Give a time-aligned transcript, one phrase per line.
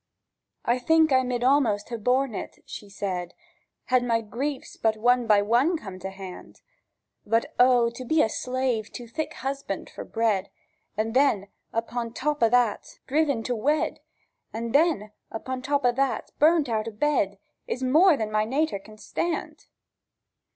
[0.65, 3.35] "I think I mid almost ha' borne it," she said,
[3.85, 6.61] "Had my griefs one by one come to hand;
[7.23, 10.49] But O, to be slave to thik husbird for bread,
[10.97, 13.99] And then, upon top o' that, driven to wed,
[14.51, 17.37] And then, upon top o' that, burnt out o' bed,
[17.67, 19.67] Is more than my nater can stand!"